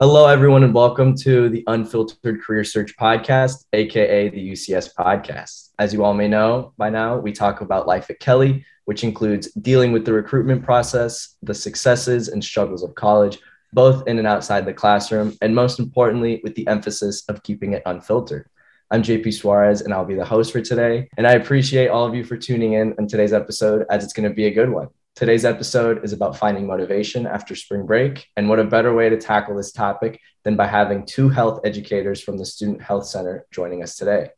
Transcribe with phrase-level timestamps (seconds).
[0.00, 5.70] Hello, everyone, and welcome to the Unfiltered Career Search Podcast, aka the UCS Podcast.
[5.80, 9.50] As you all may know by now, we talk about life at Kelley, which includes
[9.54, 13.40] dealing with the recruitment process, the successes and struggles of college,
[13.72, 17.82] both in and outside the classroom, and most importantly, with the emphasis of keeping it
[17.84, 18.48] unfiltered.
[18.92, 21.08] I'm JP Suarez, and I'll be the host for today.
[21.16, 24.28] And I appreciate all of you for tuning in on today's episode, as it's going
[24.28, 24.90] to be a good one.
[25.18, 28.28] Today's episode is about finding motivation after spring break.
[28.36, 32.20] And what a better way to tackle this topic than by having two health educators
[32.20, 34.28] from the Student Health Center joining us today.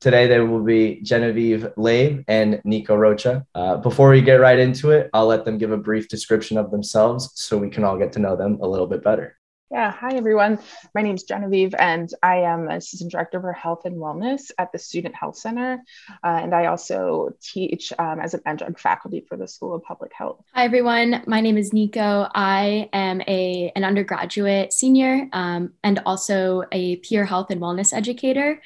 [0.00, 3.44] Today, there will be Genevieve Lave and Nico Rocha.
[3.54, 6.70] Uh, before we get right into it, I'll let them give a brief description of
[6.70, 9.36] themselves so we can all get to know them a little bit better.
[9.74, 10.60] Yeah, hi everyone.
[10.94, 14.78] My name is Genevieve, and I am Assistant Director for Health and Wellness at the
[14.78, 15.82] Student Health Center.
[16.22, 20.12] Uh, and I also teach um, as an adjunct faculty for the School of Public
[20.12, 20.44] Health.
[20.52, 21.24] Hi everyone.
[21.26, 22.28] My name is Nico.
[22.32, 28.62] I am a, an undergraduate senior um, and also a peer health and wellness educator.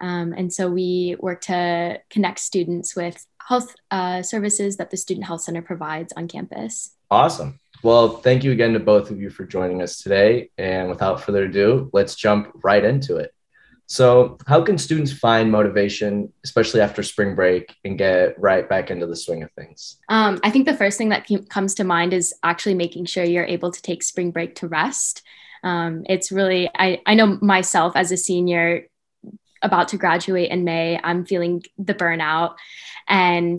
[0.00, 5.26] Um, and so we work to connect students with health uh, services that the Student
[5.26, 6.92] Health Center provides on campus.
[7.10, 7.58] Awesome.
[7.82, 10.50] Well, thank you again to both of you for joining us today.
[10.56, 13.34] And without further ado, let's jump right into it.
[13.86, 19.06] So, how can students find motivation, especially after spring break, and get right back into
[19.06, 19.98] the swing of things?
[20.08, 23.44] Um, I think the first thing that comes to mind is actually making sure you're
[23.44, 25.22] able to take spring break to rest.
[25.62, 28.86] Um, it's really, I, I know myself as a senior
[29.62, 32.56] about to graduate in May, I'm feeling the burnout.
[33.08, 33.58] And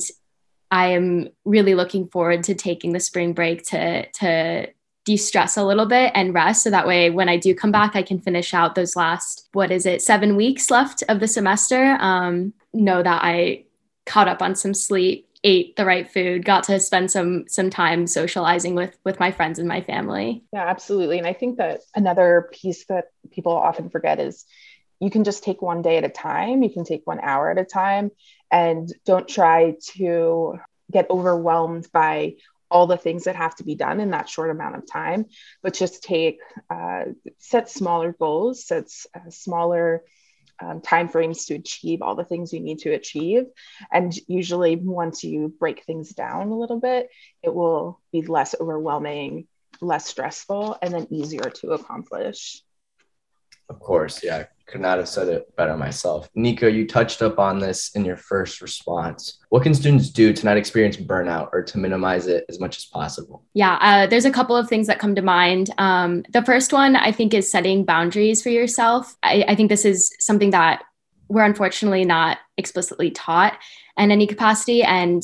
[0.73, 4.67] I am really looking forward to taking the spring break to to
[5.05, 6.63] de-stress a little bit and rest.
[6.63, 9.69] So that way when i do come back i can finish out those last what
[9.69, 13.65] is it seven weeks left of the semester um, know that i
[14.05, 18.07] caught up on some sleep ate the right food got to spend some some time
[18.07, 20.43] socializing with with my friends and my family.
[20.53, 21.19] Yeah absolutely.
[21.19, 24.45] And i think that another piece that people often forget is
[25.03, 26.63] you can just take one day at a time.
[26.63, 28.11] You can take one hour at a time
[28.53, 30.59] and don't try to
[30.91, 32.35] get overwhelmed by
[32.71, 35.25] all the things that have to be done in that short amount of time
[35.61, 37.03] but just take uh,
[37.39, 40.03] set smaller goals set uh, smaller
[40.59, 43.45] um, time frames to achieve all the things you need to achieve.
[43.91, 47.09] And usually once you break things down a little bit
[47.41, 49.47] it will be less overwhelming
[49.81, 52.61] less stressful and then easier to accomplish
[53.69, 56.27] of course yeah could not have said it better myself.
[56.35, 59.39] Nico, you touched up on this in your first response.
[59.49, 62.85] What can students do to not experience burnout or to minimize it as much as
[62.85, 63.43] possible?
[63.53, 65.69] Yeah, uh, there's a couple of things that come to mind.
[65.77, 69.15] Um, the first one, I think, is setting boundaries for yourself.
[69.21, 70.83] I, I think this is something that
[71.27, 73.57] we're unfortunately not explicitly taught
[73.97, 74.81] in any capacity.
[74.81, 75.21] And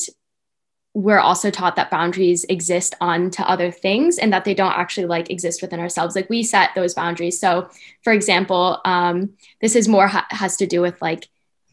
[0.94, 5.06] we're also taught that boundaries exist on to other things and that they don't actually
[5.06, 6.16] like exist within ourselves.
[6.16, 7.38] Like we set those boundaries.
[7.38, 7.68] So
[8.02, 9.30] for example um,
[9.60, 11.28] this is more ha- has to do with like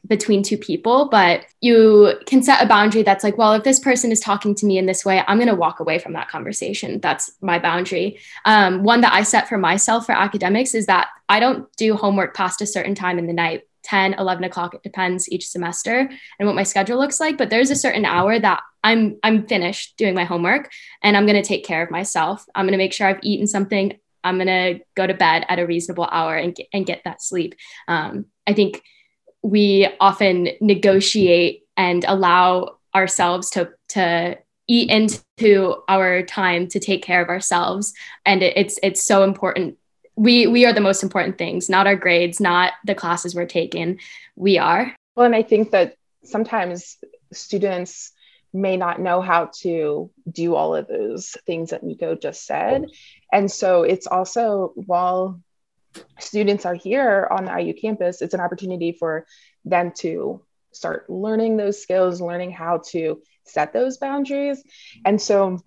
[0.06, 4.10] between two people but you can set a boundary that's like well if this person
[4.10, 7.02] is talking to me in this way i'm going to walk away from that conversation.
[7.02, 8.20] That's my boundary.
[8.46, 12.36] Um, one that i set for myself for academics is that i don't do homework
[12.36, 16.10] past a certain time in the night 10 11 o'clock it depends each semester
[16.40, 19.96] and what my schedule looks like but there's a certain hour that i'm i'm finished
[19.98, 20.70] doing my homework
[21.02, 22.46] and i'm going to take care of myself.
[22.54, 23.98] I'm going to make sure i've eaten something.
[24.24, 27.22] I'm going to go to bed at a reasonable hour and get, and get that
[27.22, 27.56] sleep.
[27.88, 28.84] Um, i think
[29.42, 34.38] we often negotiate and allow ourselves to to
[34.68, 37.94] eat into our time to take care of ourselves.
[38.26, 39.78] And it, it's it's so important
[40.18, 44.00] we we are the most important things not our grades not the classes we're taking.
[44.36, 44.94] We are.
[45.16, 46.98] Well and i think that sometimes
[47.32, 48.12] students
[48.54, 52.86] may not know how to do all of those things that nico just said.
[53.32, 55.40] And so it's also while
[56.20, 59.26] students are here on the iu campus it's an opportunity for
[59.66, 60.42] them to
[60.72, 64.64] start learning those skills learning how to set those boundaries.
[65.06, 65.60] And so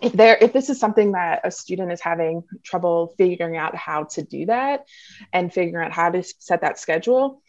[0.00, 4.04] if there if this is something that a student is having trouble figuring out how
[4.04, 4.86] to do that
[5.32, 7.42] and figuring out how to set that schedule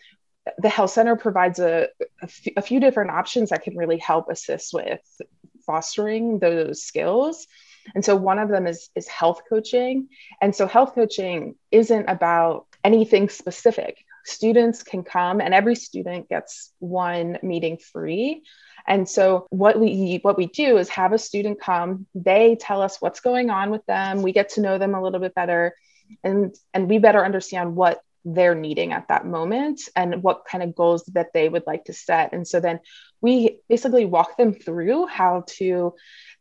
[0.58, 4.30] the health center provides a, a, f- a few different options that can really help
[4.30, 5.00] assist with
[5.66, 7.48] fostering those skills.
[7.96, 10.10] And so one of them is is health coaching.
[10.42, 13.98] And so health coaching isn't about anything specific.
[14.26, 18.44] Students can come and every student gets one meeting free
[18.88, 22.98] and so what we what we do is have a student come, they tell us
[23.00, 25.76] what's going on with them, we get to know them a little bit better
[26.24, 30.76] and and we better understand what they're needing at that moment and what kind of
[30.76, 32.34] goals that they would like to set.
[32.34, 32.80] And so then
[33.22, 35.94] we basically walk them through how to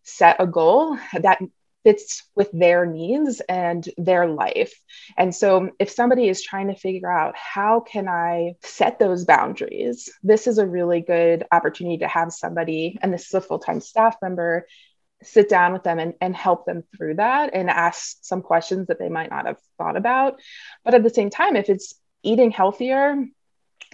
[0.05, 1.41] set a goal that
[1.85, 4.73] fits with their needs and their life.
[5.17, 10.11] And so if somebody is trying to figure out how can I set those boundaries,
[10.23, 14.17] this is a really good opportunity to have somebody, and this is a full-time staff
[14.23, 14.67] member,
[15.23, 18.99] sit down with them and, and help them through that and ask some questions that
[18.99, 20.41] they might not have thought about.
[20.85, 23.17] But at the same time, if it's eating healthier,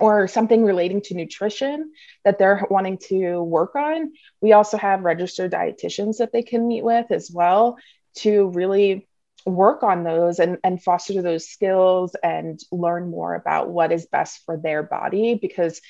[0.00, 1.92] or something relating to nutrition
[2.24, 6.84] that they're wanting to work on, we also have registered dietitians that they can meet
[6.84, 7.76] with as well
[8.16, 9.08] to really
[9.46, 14.44] work on those and, and foster those skills and learn more about what is best
[14.44, 15.34] for their body.
[15.34, 15.80] Because,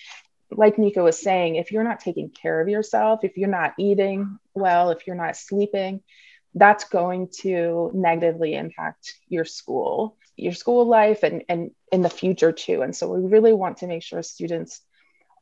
[0.51, 4.39] like Nico was saying, if you're not taking care of yourself, if you're not eating
[4.55, 6.01] well, if you're not sleeping,
[6.55, 12.53] that's going to negatively impact your school your school life and and in the future
[12.53, 12.83] too.
[12.83, 14.81] And so we really want to make sure students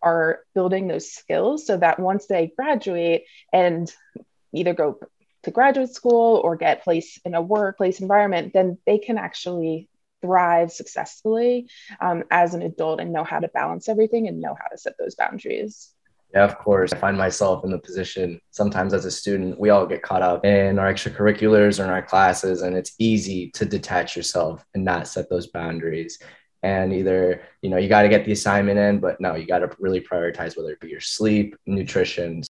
[0.02, 3.92] are building those skills so that once they graduate and
[4.52, 4.98] either go
[5.42, 9.88] to graduate school or get placed in a workplace environment then they can actually
[10.22, 11.68] thrive successfully
[12.00, 14.94] um, as an adult and know how to balance everything and know how to set
[14.98, 15.90] those boundaries
[16.32, 16.92] yeah, of course.
[16.92, 20.44] I find myself in the position sometimes as a student, we all get caught up
[20.44, 25.08] in our extracurriculars or in our classes, and it's easy to detach yourself and not
[25.08, 26.18] set those boundaries.
[26.62, 29.60] And either, you know, you got to get the assignment in, but no, you got
[29.60, 32.42] to really prioritize whether it be your sleep, nutrition.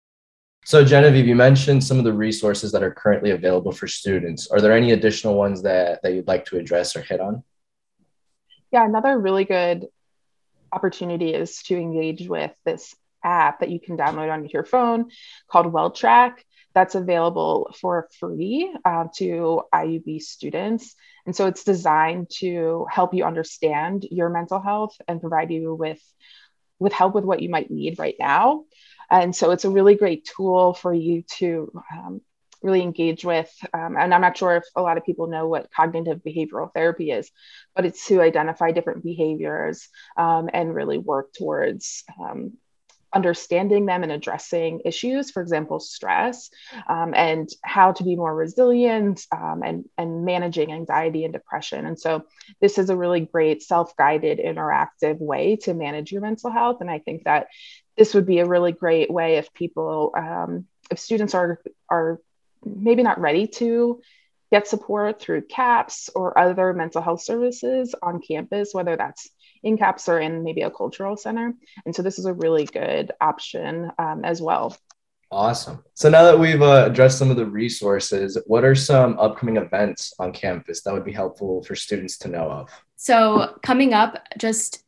[0.64, 4.48] So, Genevieve, you mentioned some of the resources that are currently available for students.
[4.48, 7.44] Are there any additional ones that, that you'd like to address or hit on?
[8.72, 9.88] Yeah, another really good
[10.72, 12.96] opportunity is to engage with this
[13.26, 15.10] app that you can download on your phone
[15.50, 16.36] called WellTrack
[16.76, 20.94] that's available for free uh, to IUB students.
[21.26, 26.02] And so it's designed to help you understand your mental health and provide you with,
[26.78, 28.66] with help with what you might need right now.
[29.10, 32.22] And so it's a really great tool for you to um,
[32.62, 33.52] really engage with.
[33.74, 37.12] Um, and I'm not sure if a lot of people know what cognitive behavioral therapy
[37.12, 37.32] is,
[37.74, 39.88] but it's to identify different behaviors
[40.18, 42.58] um, and really work towards um,
[43.16, 46.50] understanding them and addressing issues, for example, stress,
[46.88, 51.86] um, and how to be more resilient um, and, and managing anxiety and depression.
[51.86, 52.26] And so,
[52.62, 56.82] this is a really great self guided, interactive way to manage your mental health.
[56.82, 57.48] And I think that
[57.98, 62.20] this would be a really great way if people, um, if students are, are
[62.64, 64.02] maybe not ready to
[64.52, 69.30] get support through CAPS or other mental health services on campus, whether that's
[69.66, 71.54] in CAPS or in maybe a cultural center.
[71.86, 74.78] And so this is a really good option um, as well.
[75.32, 75.84] Awesome.
[75.96, 80.14] So now that we've uh, addressed some of the resources, what are some upcoming events
[80.20, 82.70] on campus that would be helpful for students to know of?
[82.96, 84.85] So coming up, just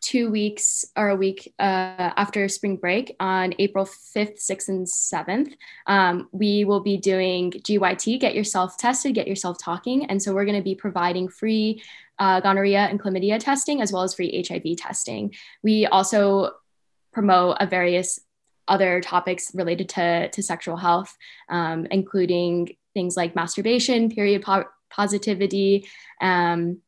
[0.00, 5.54] two weeks or a week uh, after spring break on April 5th, 6th, and 7th,
[5.86, 10.06] um, we will be doing GYT, get yourself tested, get yourself talking.
[10.06, 11.82] And so we're going to be providing free
[12.18, 15.34] uh, gonorrhea and chlamydia testing as well as free HIV testing.
[15.62, 16.52] We also
[17.12, 18.20] promote a various
[18.66, 21.16] other topics related to, to sexual health,
[21.48, 25.88] um, including things like masturbation, period po- positivity,
[26.20, 26.80] um,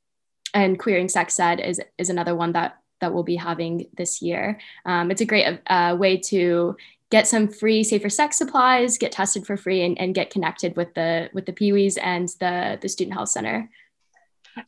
[0.53, 4.61] and queering sex ed is, is another one that, that we'll be having this year.
[4.85, 6.77] Um, it's a great uh, way to
[7.11, 10.95] get some free safer sex supplies, get tested for free, and, and get connected with
[10.95, 13.69] the with the Peewees and the, the Student Health Center.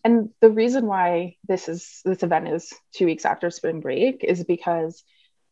[0.05, 4.45] And the reason why this is this event is two weeks after spring break is
[4.45, 5.05] because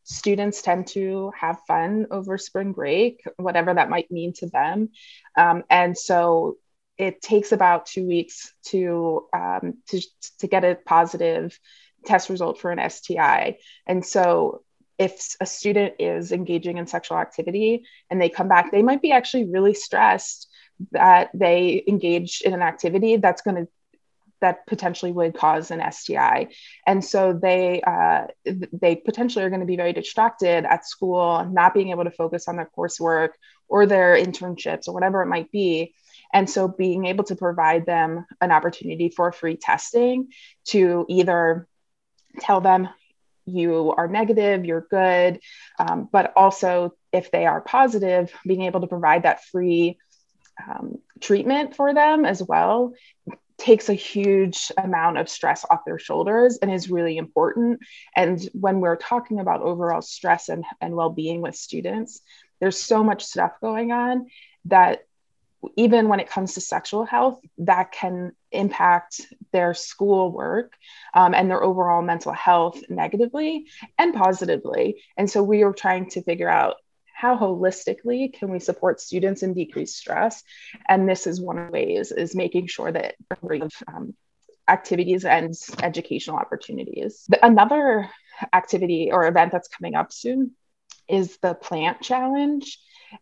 [0.04, 4.90] students tend to have fun over spring break, whatever that might mean to them.
[5.36, 6.56] Um, and so
[6.98, 10.00] it takes about two weeks to, um, to,
[10.38, 11.58] to get a positive
[12.04, 13.58] test result for an STI.
[13.86, 14.62] And so
[14.98, 19.12] if a student is engaging in sexual activity and they come back, they might be
[19.12, 20.48] actually really stressed
[20.92, 23.68] that they engaged in an activity that's going to
[24.40, 26.48] that potentially would cause an STI.
[26.86, 28.26] And so they uh,
[28.72, 32.48] they potentially are going to be very distracted at school, not being able to focus
[32.48, 33.30] on their coursework
[33.68, 35.94] or their internships or whatever it might be.
[36.32, 40.28] And so being able to provide them an opportunity for free testing
[40.66, 41.66] to either
[42.38, 42.88] tell them
[43.46, 45.40] you are negative, you're good,
[45.78, 49.98] um, but also if they are positive, being able to provide that free
[50.68, 52.92] um, treatment for them as well
[53.58, 57.78] takes a huge amount of stress off their shoulders and is really important.
[58.16, 62.20] And when we're talking about overall stress and, and well being with students,
[62.60, 64.26] there's so much stuff going on
[64.66, 65.00] that
[65.76, 69.20] even when it comes to sexual health, that can impact
[69.52, 70.72] their schoolwork
[71.14, 73.66] um, and their overall mental health negatively
[73.98, 75.02] and positively.
[75.16, 76.76] And so we are trying to figure out
[77.12, 80.42] how holistically can we support students and decrease stress.
[80.88, 83.16] And this is one of the ways is making sure that
[83.86, 84.14] um,
[84.66, 87.26] activities and educational opportunities.
[87.42, 88.08] Another
[88.54, 90.52] activity or event that's coming up soon
[91.08, 92.78] is the plant challenge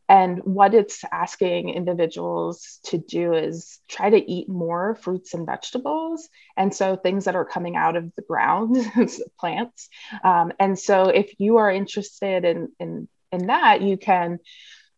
[0.09, 6.29] and what it's asking individuals to do is try to eat more fruits and vegetables.
[6.57, 8.77] And so things that are coming out of the ground,
[9.41, 9.89] plants.
[10.23, 14.39] Um, and so if you are interested in, in, in that, you can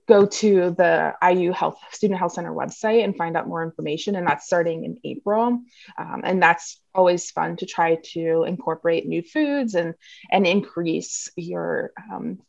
[0.08, 4.16] go to the IU Health Student Health Center website and find out more information.
[4.16, 5.60] And that's starting in April.
[5.96, 9.94] Um, and that's always fun to try to incorporate new foods and
[10.32, 12.40] and increase your um,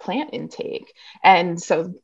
[0.00, 0.92] plant intake.
[1.22, 1.94] And so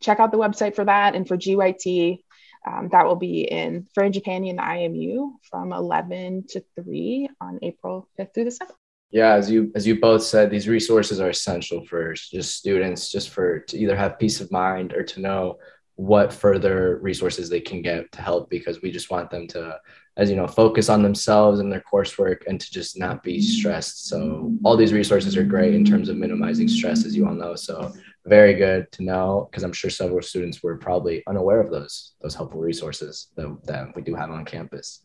[0.00, 1.14] check out the website for that.
[1.14, 2.22] And for GYT,
[2.66, 8.34] um, that will be in Frangipani and IMU from 11 to 3 on April 5th
[8.34, 8.74] through the 7th.
[9.12, 13.30] Yeah, as you as you both said, these resources are essential for just students, just
[13.30, 15.58] for to either have peace of mind or to know
[15.96, 19.78] what further resources they can get to help because we just want them to
[20.20, 24.06] as you know focus on themselves and their coursework and to just not be stressed.
[24.08, 27.54] So all these resources are great in terms of minimizing stress as you all know.
[27.56, 27.92] So
[28.26, 32.34] very good to know because i'm sure several students were probably unaware of those those
[32.34, 35.00] helpful resources that, that we do have on campus.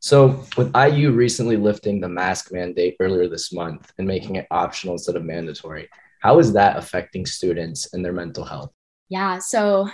[0.00, 4.96] So with iu recently lifting the mask mandate earlier this month and making it optional
[4.96, 5.88] instead of mandatory
[6.20, 8.72] how is that affecting students and their mental health?
[9.08, 9.88] Yeah so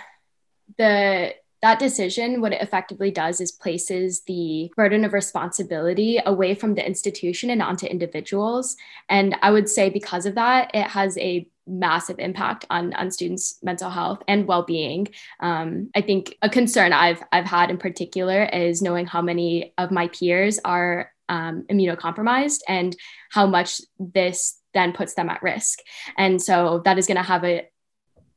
[0.79, 6.75] the that decision what it effectively does is places the burden of responsibility away from
[6.75, 8.77] the institution and onto individuals.
[9.09, 13.59] And i would say because of that it has a massive impact on on students
[13.63, 15.09] mental health and well-being.
[15.41, 19.91] Um, i think a concern i've i've had in particular is knowing how many of
[19.91, 22.95] my peers are um, immunocompromised and
[23.31, 25.81] how much this then puts them at risk.
[26.17, 27.69] And so that is going to have a,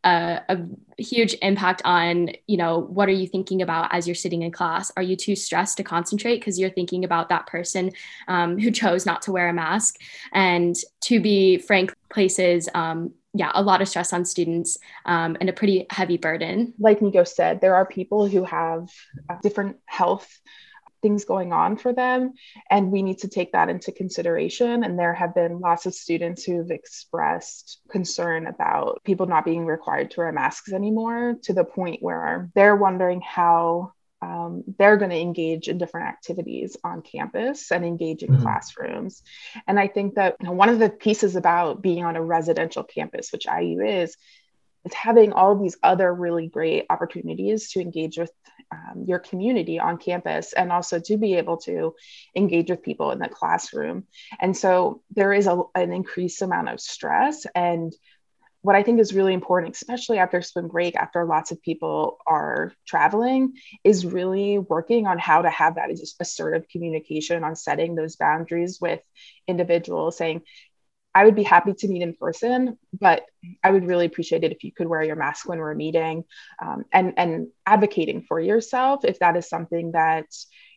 [0.06, 0.58] a,
[0.98, 4.92] huge impact on you know what are you thinking about as you're sitting in class?
[4.96, 7.92] Are you too stressed to concentrate because you're thinking about that person
[8.28, 9.98] um, who chose not to wear a mask?
[10.32, 15.50] And to be frank places um, yeah a lot of stress on students um, and
[15.50, 16.74] a pretty heavy burden.
[16.80, 18.90] Like nico said there are people who have
[19.44, 20.40] different health
[21.06, 22.34] things going on for them.
[22.72, 24.84] And we need to take that into consideration.
[24.84, 30.10] And there have been lots of students who've expressed concern about people not being required
[30.12, 33.94] to wear masks anymore to the point where they're wondering how
[34.24, 38.42] um, they're going to engage in different activities on campus and engage in mm-hmm.
[38.42, 39.22] classrooms.
[39.68, 42.84] And I think that you know, one of the pieces about being on a residential
[42.84, 44.18] campus, which IU is,
[44.86, 48.32] is having all these other really great opportunities to engage with
[48.72, 51.96] um, your community on campus and also to be able to
[52.36, 54.06] engage with people in the classroom.
[54.40, 57.46] And so there is a, an increased amount of stress.
[57.54, 57.94] And
[58.62, 62.74] what I think is really important, especially after spring break, after lots of people are
[62.88, 63.54] traveling,
[63.84, 69.02] is really working on how to have that assertive communication on setting those boundaries with
[69.48, 70.42] individuals, saying,
[71.16, 73.26] I would be happy to meet in person, but
[73.64, 76.26] I would really appreciate it if you could wear your mask when we're meeting
[76.62, 80.26] um, and, and advocating for yourself if that is something that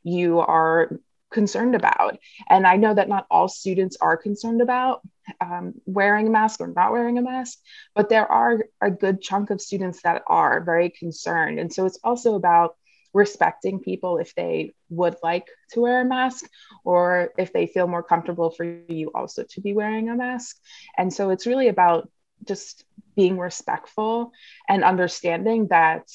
[0.05, 2.19] you are concerned about.
[2.49, 5.03] And I know that not all students are concerned about
[5.41, 7.59] um, wearing a mask or not wearing a mask,
[7.95, 11.59] but there are a good chunk of students that are very concerned.
[11.59, 12.77] And so it's also about
[13.13, 16.49] respecting people if they would like to wear a mask
[16.85, 20.57] or if they feel more comfortable for you also to be wearing a mask.
[20.97, 22.11] And so it's really about
[22.45, 22.85] just
[23.17, 24.33] being respectful
[24.69, 26.09] and understanding that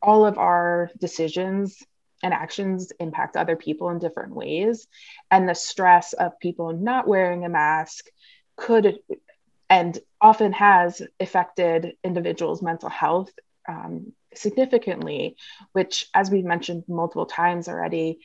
[0.00, 1.82] all of our decisions
[2.22, 4.86] and actions impact other people in different ways.
[5.30, 8.06] And the stress of people not wearing a mask
[8.56, 8.98] could
[9.68, 13.30] and often has affected individuals' mental health
[13.68, 15.36] um, significantly,
[15.72, 18.20] which, as we've mentioned multiple times already,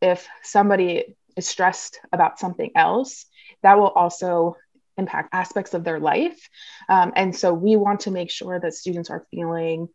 [0.00, 3.26] if somebody is stressed about something else,
[3.62, 4.56] that will also
[4.96, 6.48] impact aspects of their life.
[6.88, 9.88] Um, and so we want to make sure that students are feeling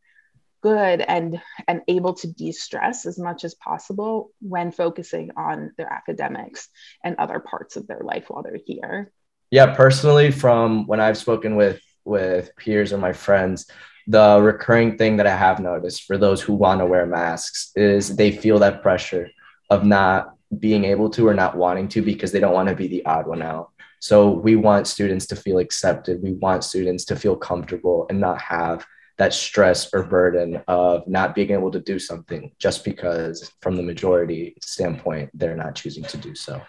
[0.64, 6.70] good and and able to de-stress as much as possible when focusing on their academics
[7.04, 9.12] and other parts of their life while they're here
[9.52, 13.70] yeah personally from when i've spoken with with peers or my friends
[14.08, 18.16] the recurring thing that I have noticed for those who want to wear masks is
[18.16, 19.30] they feel that pressure
[19.70, 22.88] of not being able to or not wanting to because they don't want to be
[22.88, 23.72] the odd one out.
[24.00, 26.22] So we want students to feel accepted.
[26.22, 28.86] We want students to feel comfortable and not have
[29.18, 33.84] that stress or burden of not being able to do something just because from the
[33.84, 36.62] majority standpoint they're not choosing to do so.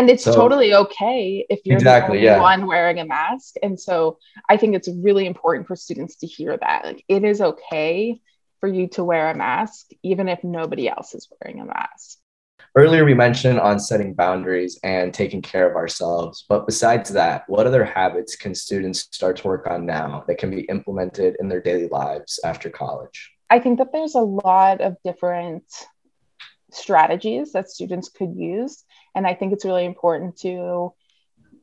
[0.00, 2.40] And it's so, totally okay if you're exactly, the only yeah.
[2.40, 6.56] one wearing a mask and so i think it's really important for students to hear
[6.56, 8.20] that like it is okay
[8.60, 12.18] for you to wear a mask even if nobody else is wearing a mask
[12.76, 17.66] earlier we mentioned on setting boundaries and taking care of ourselves but besides that what
[17.66, 21.60] other habits can students start to work on now that can be implemented in their
[21.60, 25.64] daily lives after college i think that there's a lot of different
[26.72, 28.84] strategies that students could use.
[29.14, 30.92] And I think it's really important to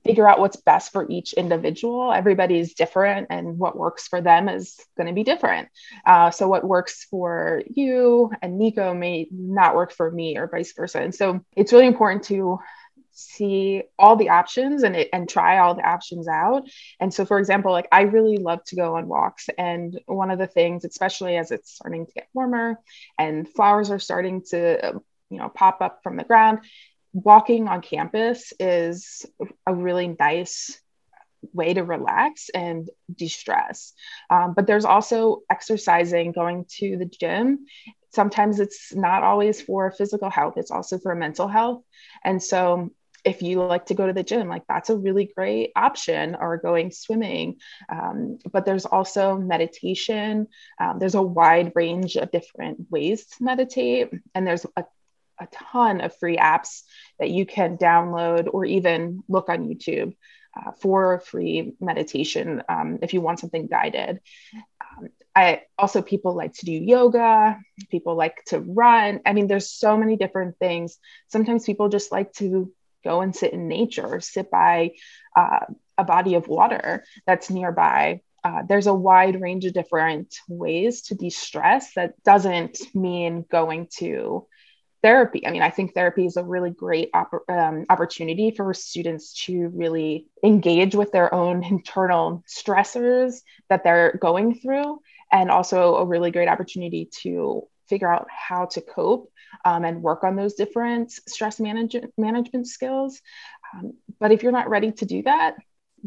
[0.08, 2.14] figure out what's best for each individual.
[2.14, 5.68] Everybody is different, and what works for them is going to be different.
[6.06, 10.74] Uh, so, what works for you and Nico may not work for me, or vice
[10.74, 11.02] versa.
[11.02, 12.60] And so, it's really important to
[13.12, 16.70] see all the options and and try all the options out.
[17.00, 20.40] And so, for example, like I really love to go on walks, and one of
[20.40, 22.80] the things, especially as it's starting to get warmer
[23.20, 26.60] and flowers are starting to, you know, pop up from the ground,
[27.14, 29.26] walking on campus is
[29.66, 30.80] a really nice
[31.54, 33.94] way to relax and de-stress
[34.30, 37.66] um, but there's also exercising going to the gym
[38.14, 41.84] sometimes it's not always for physical health it's also for mental health
[42.24, 42.90] and so
[43.28, 46.56] if you like to go to the gym, like that's a really great option, or
[46.56, 47.58] going swimming.
[47.90, 50.48] Um, but there's also meditation.
[50.80, 54.86] Um, there's a wide range of different ways to meditate, and there's a,
[55.40, 56.84] a ton of free apps
[57.20, 60.14] that you can download or even look on YouTube.
[60.58, 64.20] Uh, for free meditation um, if you want something guided.
[64.82, 67.60] Um, I also people like to do yoga,
[67.92, 69.20] people like to run.
[69.24, 70.98] I mean, there's so many different things.
[71.28, 74.94] Sometimes people just like to go and sit in nature, sit by
[75.36, 75.66] uh,
[75.98, 78.22] a body of water that's nearby.
[78.44, 83.88] Uh, there's a wide range of different ways to de stress that doesn't mean going
[83.98, 84.48] to
[85.04, 85.46] therapy.
[85.46, 89.70] I mean, I think therapy is a really great op- um, opportunity for students to
[89.70, 95.00] really engage with their own internal stressors that they're going through,
[95.32, 99.32] and also a really great opportunity to figure out how to cope
[99.66, 103.22] um, and work on those different stress management management skills.
[103.74, 105.56] Um, but if you're not ready to do that,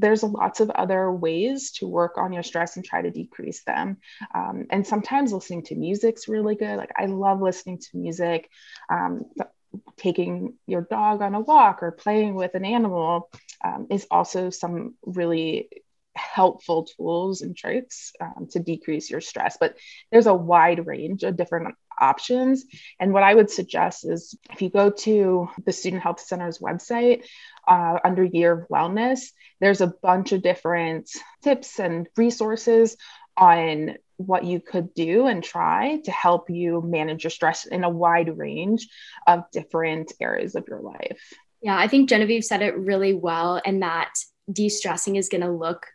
[0.01, 3.99] there's lots of other ways to work on your stress and try to decrease them.
[4.35, 6.77] Um, and sometimes listening to music's really good.
[6.77, 8.49] Like I love listening to music.
[8.89, 9.27] Um,
[9.97, 13.31] taking your dog on a walk or playing with an animal
[13.65, 15.69] um, is also some really
[16.17, 19.57] helpful tools and tricks um, to decrease your stress.
[19.61, 19.77] But
[20.11, 22.65] there's a wide range of different options.
[22.99, 27.25] And what I would suggest is if you go to the Student Health Center's website
[27.69, 31.11] uh, under Year of Wellness, there's a bunch of different
[31.43, 32.97] tips and resources
[33.37, 37.91] on what you could do and try to help you manage your stress in a
[37.91, 38.87] wide range
[39.27, 41.21] of different areas of your life.
[41.63, 44.13] Yeah, I think Genevieve said it really well, and that
[44.51, 45.87] de stressing is going to look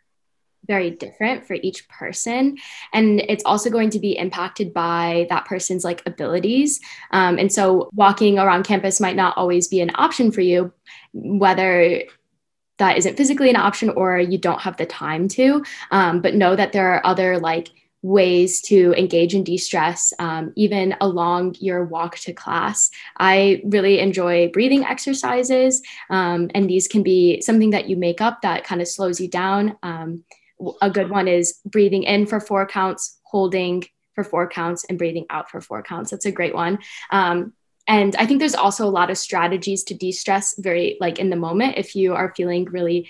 [0.66, 2.56] very different for each person.
[2.92, 6.80] And it's also going to be impacted by that person's like abilities.
[7.10, 10.72] Um, and so walking around campus might not always be an option for you
[11.12, 12.02] whether
[12.78, 15.64] that isn't physically an option or you don't have the time to.
[15.90, 17.70] Um, but know that there are other like
[18.02, 22.90] ways to engage in de-stress um, even along your walk to class.
[23.18, 28.42] I really enjoy breathing exercises um, and these can be something that you make up
[28.42, 30.22] that kind of slows you down um,
[30.80, 35.26] a good one is breathing in for four counts, holding for four counts, and breathing
[35.30, 36.10] out for four counts.
[36.10, 36.78] That's a great one.
[37.10, 37.52] Um,
[37.86, 41.30] and I think there's also a lot of strategies to de stress very like in
[41.30, 41.76] the moment.
[41.76, 43.08] If you are feeling really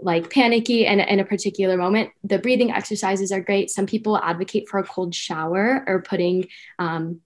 [0.00, 3.70] like panicky and in a particular moment, the breathing exercises are great.
[3.70, 6.48] Some people advocate for a cold shower or putting,
[6.78, 7.20] um,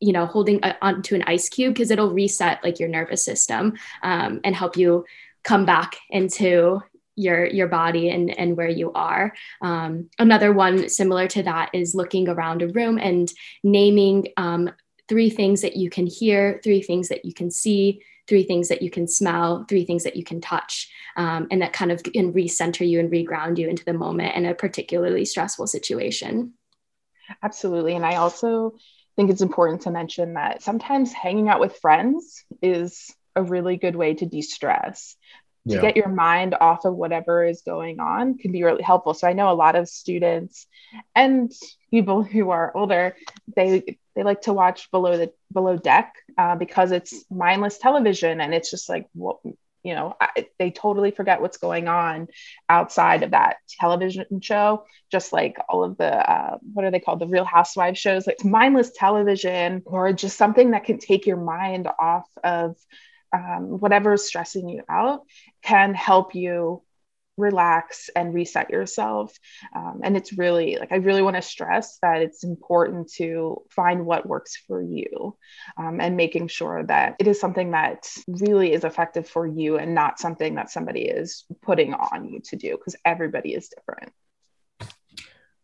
[0.00, 3.74] you know, holding a, onto an ice cube because it'll reset like your nervous system
[4.02, 5.04] um, and help you
[5.44, 6.82] come back into
[7.18, 9.34] your your body and and where you are.
[9.60, 13.30] Um, another one similar to that is looking around a room and
[13.62, 14.70] naming um,
[15.08, 18.82] three things that you can hear three things that you can see three things that
[18.82, 22.32] you can smell three things that you can touch um, and that kind of can
[22.32, 26.52] recenter you and reground you into the moment in a particularly stressful situation.
[27.42, 27.94] Absolutely.
[27.94, 28.74] And i also
[29.16, 33.96] think it's important to mention that sometimes hanging out with friends is a really good
[33.96, 35.16] way to de-stress
[35.68, 35.80] to yeah.
[35.80, 39.14] get your mind off of whatever is going on can be really helpful.
[39.14, 40.66] So I know a lot of students
[41.14, 41.52] and
[41.90, 43.16] people who are older,
[43.54, 48.52] they they like to watch below the below deck uh, because it's mindless television and
[48.52, 49.38] it's just like what
[49.84, 52.28] you know I, they totally forget what's going on
[52.68, 57.20] outside of that television show just like all of the uh, what are they called
[57.20, 61.88] the real housewives shows like mindless television or just something that can take your mind
[61.98, 62.76] off of
[63.32, 65.22] um, whatever's stressing you out
[65.62, 66.82] can help you
[67.38, 69.38] relax and reset yourself.
[69.74, 74.04] Um, and it's really like, I really want to stress that it's important to find
[74.04, 75.36] what works for you
[75.76, 79.94] um, and making sure that it is something that really is effective for you and
[79.94, 84.12] not something that somebody is putting on you to do because everybody is different.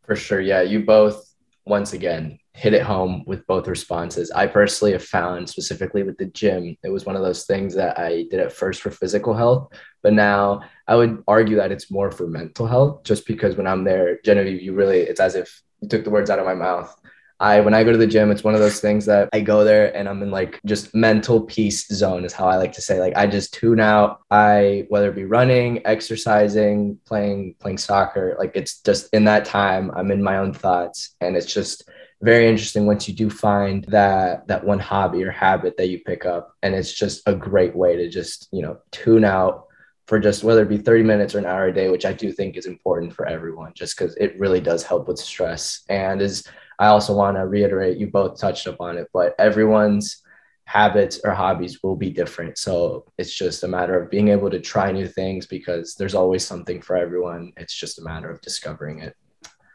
[0.04, 0.40] For sure.
[0.40, 0.62] Yeah.
[0.62, 1.28] You both,
[1.66, 4.30] once again, hit it home with both responses.
[4.30, 7.98] I personally have found, specifically with the gym, it was one of those things that
[7.98, 12.12] I did at first for physical health, but now I would argue that it's more
[12.12, 15.88] for mental health, just because when I'm there, Genevieve, you really, it's as if you
[15.88, 16.96] took the words out of my mouth.
[17.40, 19.64] I when I go to the gym, it's one of those things that I go
[19.64, 23.00] there and I'm in like just mental peace zone is how I like to say.
[23.00, 24.20] Like I just tune out.
[24.30, 29.90] I whether it be running, exercising, playing playing soccer, like it's just in that time
[29.96, 31.90] I'm in my own thoughts and it's just
[32.22, 36.24] very interesting once you do find that that one hobby or habit that you pick
[36.24, 36.54] up.
[36.62, 39.66] And it's just a great way to just you know tune out
[40.06, 42.30] for just whether it be 30 minutes or an hour a day which i do
[42.30, 45.82] think is important for everyone just because it really does help with stress.
[45.88, 46.46] And is
[46.78, 50.22] i also want to reiterate you both touched upon it but everyone's
[50.66, 52.56] habits or hobbies will be different.
[52.58, 56.44] So it's just a matter of being able to try new things because there's always
[56.44, 57.52] something for everyone.
[57.56, 59.14] It's just a matter of discovering it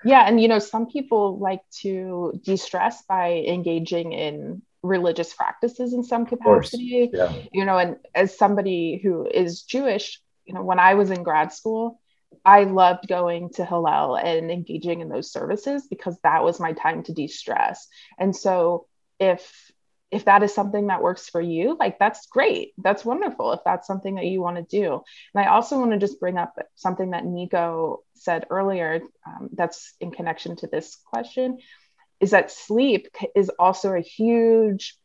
[0.04, 6.04] yeah, and you know, some people like to de-stress by engaging in religious practices in
[6.04, 7.10] some capacity.
[7.12, 7.34] Yeah.
[7.52, 11.52] You know, and as somebody who is Jewish, you know, when I was in grad
[11.52, 12.00] school,
[12.46, 17.04] I loved going to Hillel and engaging in those services because that was my time
[17.04, 17.88] to de-stress.
[18.18, 18.88] And so
[19.20, 19.72] if
[20.12, 22.74] if that is something that works for you, like that's great.
[22.78, 25.02] That's wonderful if that's something that you want to do.
[25.34, 29.94] And I also want to just bring up something that Nico said earlier um, that's
[30.00, 31.58] in connection to this question
[32.20, 34.96] is that sleep is also a huge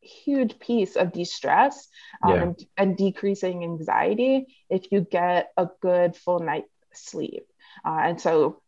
[0.00, 1.88] huge piece of de-stress
[2.22, 2.42] um, yeah.
[2.42, 7.44] and, and, decreasing anxiety if you get a good full night sleep
[7.84, 8.62] uh, and so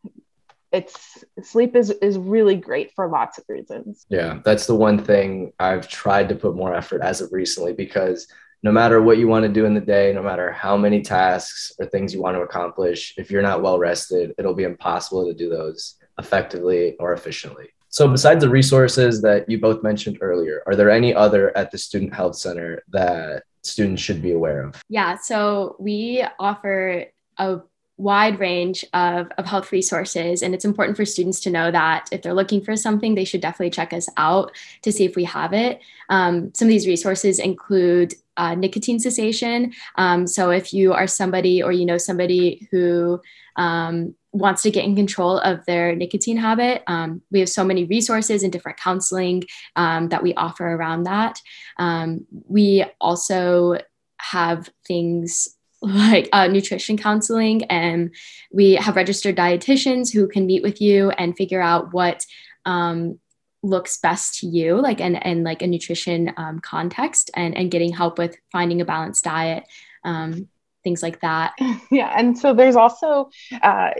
[0.71, 4.05] it's sleep is is really great for lots of reasons.
[4.09, 8.27] Yeah, that's the one thing I've tried to put more effort as of recently because
[8.61, 11.71] no matter what you want to do in the day, no matter how many tasks
[11.79, 15.33] or things you want to accomplish, if you're not well rested, it'll be impossible to
[15.33, 17.69] do those effectively or efficiently.
[17.89, 21.77] So, besides the resources that you both mentioned earlier, are there any other at the
[21.77, 24.81] Student Health Center that students should be aware of?
[24.89, 27.05] Yeah, so we offer
[27.37, 27.61] a
[27.99, 30.41] wide range of, of health resources.
[30.41, 33.41] And it's important for students to know that if they're looking for something, they should
[33.41, 35.81] definitely check us out to see if we have it.
[36.07, 39.73] Um, some of these resources include uh, nicotine cessation.
[39.95, 43.19] Um, so if you are somebody or you know somebody who
[43.57, 47.83] um, wants to get in control of their nicotine habit, um, we have so many
[47.83, 49.43] resources and different counseling
[49.75, 51.41] um, that we offer around that.
[51.77, 53.77] Um, we also
[54.19, 55.49] have things
[55.81, 58.13] like uh, nutrition counseling and
[58.51, 62.25] we have registered dietitians who can meet with you and figure out what
[62.65, 63.17] um,
[63.63, 67.93] looks best to you like and, and like a nutrition um, context and, and getting
[67.93, 69.63] help with finding a balanced diet
[70.03, 70.47] um,
[70.83, 71.53] things like that.
[71.91, 73.29] Yeah and so there's also
[73.61, 73.91] uh,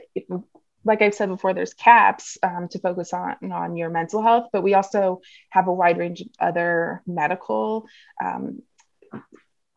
[0.86, 4.64] like I've said before, there's CAPS um, to focus on on your mental health, but
[4.64, 7.86] we also have a wide range of other medical
[8.24, 8.62] um,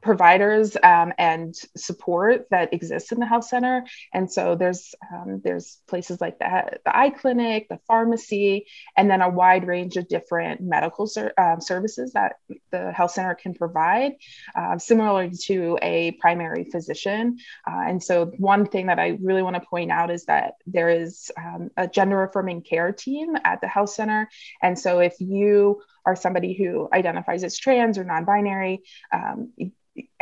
[0.03, 3.85] providers um, and support that exists in the health center.
[4.12, 9.23] And so there's um, there's places like the, the eye clinic, the pharmacy, and then
[9.23, 12.37] a wide range of different medical ser- um, services that
[12.71, 14.12] the health center can provide,
[14.57, 17.38] uh, similar to a primary physician.
[17.67, 20.91] Uh, and so one thing that I really want to point out is that there
[20.91, 24.29] is um, a gender affirming care team at the health center.
[24.61, 29.53] And so if you are somebody who identifies as trans or non-binary, um,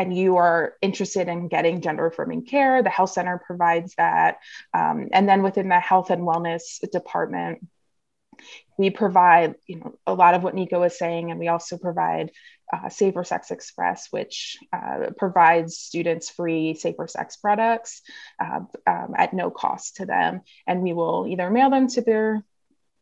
[0.00, 4.38] and you are interested in getting gender affirming care, the health center provides that.
[4.72, 7.66] Um, and then within the health and wellness department,
[8.78, 12.30] we provide you know a lot of what Nico was saying, and we also provide
[12.72, 18.00] uh, Safer Sex Express, which uh, provides students free safer sex products
[18.42, 22.42] uh, um, at no cost to them, and we will either mail them to their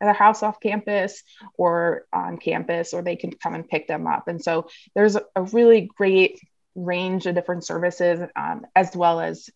[0.01, 1.23] their house off campus
[1.57, 4.27] or on campus, or they can come and pick them up.
[4.27, 6.41] And so there's a really great
[6.79, 9.51] range of different services, um, as well as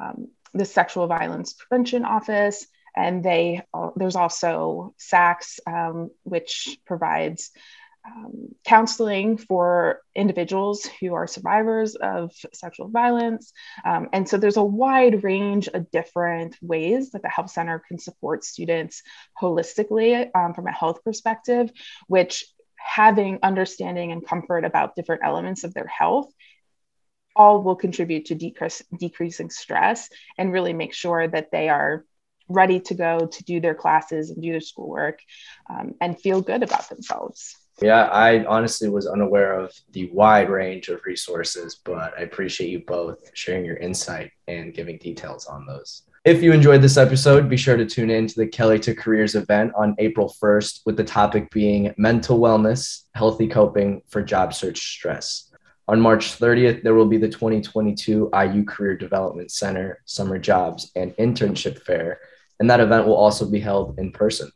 [0.00, 2.66] um, the Sexual Violence Prevention Office.
[2.96, 7.50] And they uh, there's also SACS, um, which provides
[8.06, 13.52] um, counseling for individuals who are survivors of sexual violence.
[13.84, 17.98] Um, and so there's a wide range of different ways that the Health Center can
[17.98, 19.02] support students
[19.40, 21.70] holistically from a health perspective,
[22.06, 22.44] which
[22.76, 26.32] having understanding and comfort about different elements of their health
[27.36, 32.04] all will contribute to decrease, decreasing stress and really make sure that they are
[32.48, 35.20] ready to go to do their classes and do their schoolwork
[35.68, 37.56] um, and feel good about themselves.
[37.82, 42.82] Yeah, I honestly was unaware of the wide range of resources, but I appreciate you
[42.86, 46.02] both sharing your insight and giving details on those.
[46.24, 49.36] If you enjoyed this episode, be sure to tune in to the Kelley to Careers
[49.36, 54.78] event on April 1st, with the topic being mental wellness, healthy coping for job search
[54.78, 55.45] stress.
[55.88, 61.14] On March 30th, there will be the 2022 IU Career Development Center Summer Jobs and
[61.16, 62.18] Internship Fair,
[62.58, 64.50] and that event will also be held in person.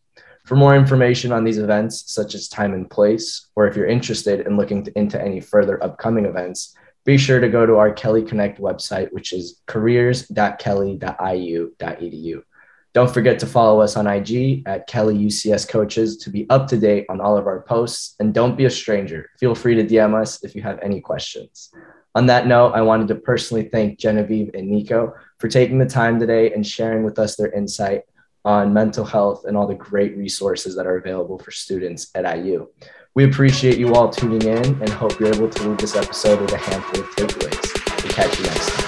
[0.45, 4.45] For more information on these events, such as time and place, or if you're interested
[4.45, 8.25] in looking to, into any further upcoming events, be sure to go to our Kelley
[8.25, 12.43] Connect website, which is careers.kelley.iu.edu.
[12.93, 16.77] Don't forget to follow us on IG at Kelley UCS Coaches to be up to
[16.77, 18.17] date on all of our posts.
[18.19, 19.31] And don't be a stranger.
[19.39, 21.71] Feel free to DM us if you have any questions.
[22.17, 26.19] On that note, I wanted to personally thank Genevieve and Nico for taking the time
[26.19, 28.03] today and sharing with us their insight
[28.45, 32.67] on mental health and all the great resources that are available for students at IU.
[33.15, 36.53] We appreciate you all tuning in and hope you're able to leave this episode with
[36.53, 38.05] a handful of takeaways.
[38.05, 38.80] We'll catch you next time.